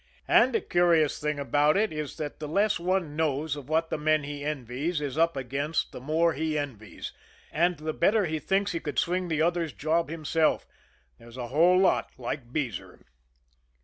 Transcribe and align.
And 0.27 0.55
a 0.55 0.61
curious 0.61 1.19
thing 1.19 1.37
about 1.37 1.77
it 1.77 1.93
is 1.93 2.17
that 2.17 2.39
the 2.39 2.47
less 2.47 2.79
one 2.79 3.15
knows 3.15 3.55
of 3.55 3.69
what 3.69 3.91
the 3.91 3.99
men 3.99 4.23
he 4.23 4.43
envies 4.43 4.99
is 4.99 5.15
up 5.15 5.37
against 5.37 5.91
the 5.91 6.01
more 6.01 6.33
he 6.33 6.57
envies 6.57 7.13
and 7.51 7.77
the 7.77 7.93
better 7.93 8.25
he 8.25 8.39
thinks 8.39 8.71
he 8.71 8.79
could 8.79 8.97
swing 8.97 9.27
the 9.27 9.43
other's 9.43 9.73
job 9.73 10.09
himself. 10.09 10.65
There's 11.19 11.37
a 11.37 11.49
whole 11.49 11.79
lot 11.79 12.09
like 12.17 12.51
Beezer. 12.51 13.05